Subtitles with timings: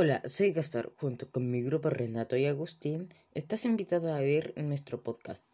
[0.00, 0.92] Hola, soy Gaspar.
[1.00, 5.44] Junto con mi grupo Renato y Agustín, estás invitado a ver nuestro podcast.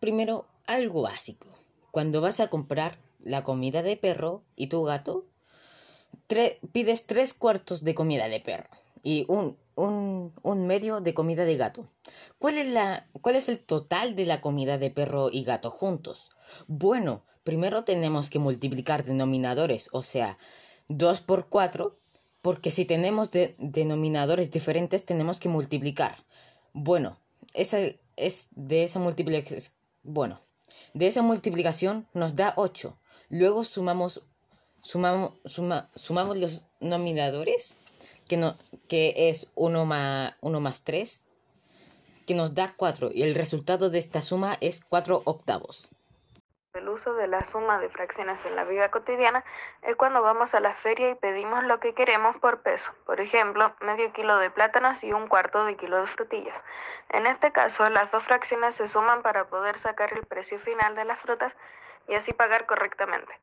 [0.00, 1.46] Primero, algo básico.
[1.90, 5.26] Cuando vas a comprar la comida de perro y tu gato,
[6.72, 8.70] pides tres cuartos de comida de perro
[9.02, 11.86] y un, un, medio de comida de gato.
[12.38, 16.30] ¿Cuál es, la, ¿Cuál es el total de la comida de perro y gato juntos?
[16.68, 20.38] Bueno, primero tenemos que multiplicar denominadores, o sea,
[20.88, 21.98] 2 por 4
[22.44, 26.18] porque si tenemos denominadores diferentes tenemos que multiplicar.
[26.74, 27.16] Bueno,
[27.54, 27.78] esa
[28.16, 29.62] es de esa multiplicación,
[30.02, 30.38] bueno,
[30.92, 32.98] de esa multiplicación nos da 8.
[33.30, 34.20] Luego sumamos
[34.82, 37.78] sumamos sumamos los denominadores
[38.28, 38.56] que no
[38.88, 41.24] que es 1 más 1 más 3
[42.26, 45.88] que nos da 4 y el resultado de esta suma es 4 octavos
[46.74, 49.44] el uso de la suma de fracciones en la vida cotidiana
[49.82, 52.92] es cuando vamos a la feria y pedimos lo que queremos por peso.
[53.06, 56.60] Por ejemplo, medio kilo de plátanos y un cuarto de kilo de frutillas.
[57.10, 61.04] En este caso, las dos fracciones se suman para poder sacar el precio final de
[61.04, 61.56] las frutas
[62.08, 63.38] y así pagar correctamente.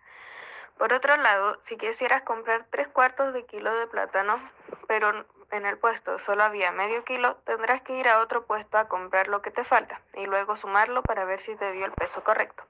[0.78, 4.42] Por otro lado, si quisieras comprar tres cuartos de kilo de plátano,
[4.88, 8.90] pero en el puesto solo había medio kilo, tendrás que ir a otro puesto a
[8.90, 12.26] comprar lo que te falta y luego sumarlo para ver si te dio el peso
[12.26, 12.66] correcto.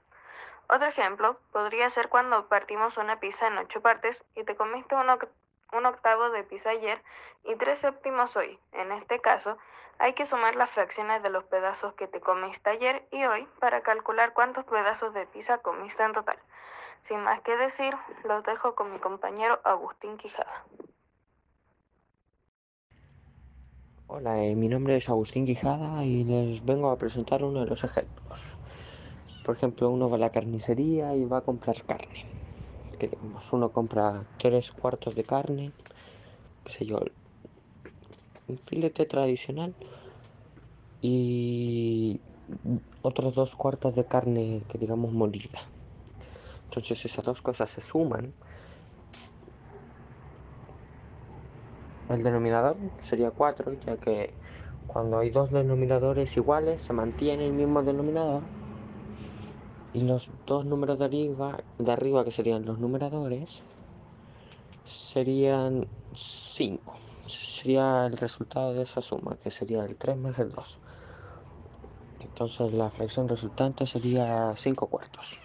[0.68, 5.86] Otro ejemplo podría ser cuando partimos una pizza en ocho partes y te comiste un,
[5.86, 7.02] octavo de pizza ayer
[7.44, 8.58] y tres séptimos hoy.
[8.72, 9.58] En este caso,
[9.98, 13.82] hay que sumar las fracciones de los pedazos que te comiste ayer y hoy para
[13.82, 16.38] calcular cuántos pedazos de pizza comiste en total.
[17.08, 20.64] Sin más que decir, los dejo con mi compañero Agustín Quijada.
[24.06, 27.82] Hola, eh, mi nombre es Agustín Quijada y les vengo a presentar uno de los
[27.82, 28.56] ejemplos.
[29.44, 32.26] Por ejemplo, uno va a la carnicería y va a comprar carne.
[33.52, 35.72] uno compra tres cuartos de carne,
[36.64, 37.00] qué sé yo,
[38.46, 39.74] un filete tradicional
[41.00, 42.20] y
[43.02, 45.60] otros dos cuartos de carne que digamos molida.
[46.66, 48.32] Entonces esas dos cosas se suman.
[52.08, 54.34] El denominador sería 4, ya que
[54.86, 58.44] cuando hay dos denominadores iguales se mantiene el mismo denominador
[59.94, 63.62] y los dos números de arriba, de arriba que serían los numeradores,
[64.84, 66.94] serían 5.
[67.26, 70.78] Sería el resultado de esa suma, que sería el 3 más el 2.
[72.20, 75.38] Entonces la fracción resultante sería 5 cuartos.